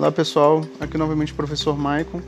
[0.00, 2.22] Olá pessoal, aqui novamente o professor Maicon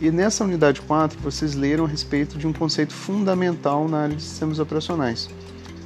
[0.00, 4.20] e nessa unidade 4 vocês leram a respeito de um conceito fundamental na área de
[4.20, 5.30] sistemas operacionais,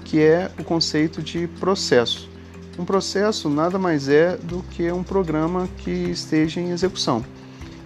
[0.03, 2.26] que é o conceito de processo.
[2.79, 7.22] Um processo nada mais é do que um programa que esteja em execução.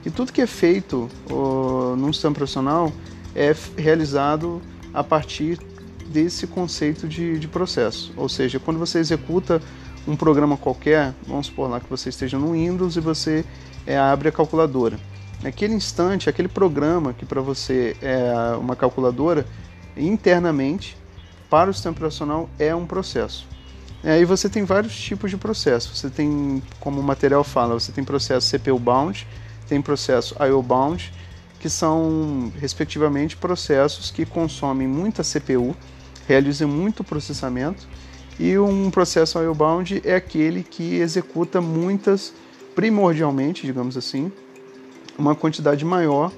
[0.06, 2.92] E tudo que é feito ó, num sistema operacional
[3.34, 4.62] é realizado
[4.92, 5.58] a partir
[6.06, 8.12] desse conceito de, de processo.
[8.16, 9.60] Ou seja, quando você executa
[10.06, 13.44] um programa qualquer, vamos supor lá que você esteja no Windows e você
[13.86, 14.98] é, abre a calculadora.
[15.42, 19.46] Naquele instante, aquele programa que para você é uma calculadora,
[19.96, 20.96] internamente,
[21.50, 23.46] para o sistema operacional, é um processo.
[24.02, 25.94] Aí você tem vários tipos de processo.
[25.94, 29.26] Você tem, como o material fala, você tem processo CPU bound,
[29.66, 31.12] tem processo IO bound,
[31.58, 35.74] que são, respectivamente, processos que consomem muita CPU,
[36.28, 37.86] realizam muito processamento
[38.38, 42.32] e um processo IO-bound é aquele que executa muitas,
[42.74, 44.32] primordialmente, digamos assim,
[45.16, 46.32] uma quantidade maior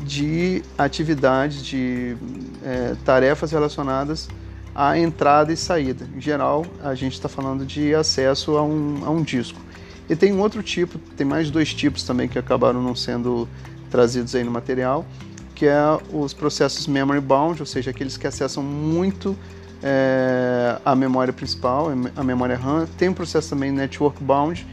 [0.00, 2.16] de atividades, de
[2.64, 4.28] é, tarefas relacionadas
[4.74, 6.08] à entrada e saída.
[6.14, 9.60] Em geral, a gente está falando de acesso a um, a um disco.
[10.08, 13.48] E tem um outro tipo, tem mais dois tipos também que acabaram não sendo
[13.90, 15.06] trazidos aí no material,
[15.54, 15.80] que é
[16.12, 19.36] os processos memory bound, ou seja, aqueles que acessam muito
[19.82, 22.86] é, a memória principal, a memória RAM.
[22.98, 24.66] Tem um processo também network bound,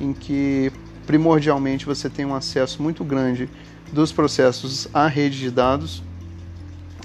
[0.00, 0.72] em que
[1.06, 3.48] primordialmente você tem um acesso muito grande
[3.92, 6.02] dos processos à rede de dados,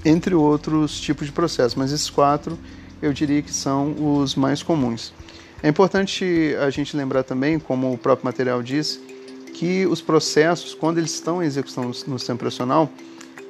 [0.04, 2.58] entre outros tipos de processos, mas esses quatro
[3.00, 5.12] eu diria que são os mais comuns.
[5.62, 9.00] É importante a gente lembrar também, como o próprio material diz,
[9.54, 12.90] que os processos, quando eles estão em execução no sistema operacional,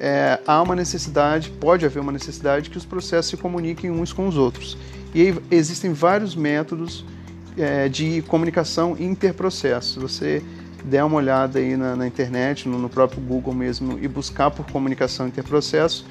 [0.00, 4.26] é, há uma necessidade, pode haver uma necessidade que os processos se comuniquem uns com
[4.26, 4.76] os outros.
[5.14, 7.04] E aí existem vários métodos
[7.56, 10.02] é, de comunicação interprocessos.
[10.02, 10.42] Você
[10.84, 14.66] der uma olhada aí na, na internet, no, no, próprio Google mesmo, e buscar por
[14.70, 16.04] comunicação interprocesso,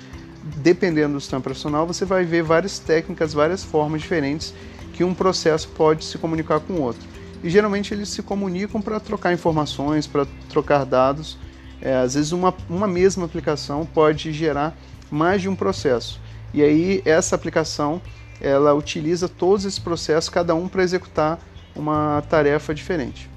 [0.57, 4.53] dependendo do sistema operacional, você vai ver várias técnicas, várias formas diferentes
[4.93, 7.01] que um processo pode se comunicar com o outro.
[7.43, 11.37] E geralmente eles se comunicam para trocar informações, para trocar dados
[11.83, 14.75] é, às vezes uma, uma mesma aplicação pode gerar
[15.11, 16.19] mais de um processo.
[16.53, 18.01] E aí essa aplicação
[18.39, 21.39] ela utiliza todos esses processos, cada um para executar
[21.75, 23.29] uma tarefa diferente.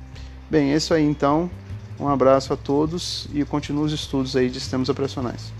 [0.48, 1.50] Bem, é isso aí então.
[1.98, 5.52] Um abraço a todos e continue os estudos aí de sistemas operacionais.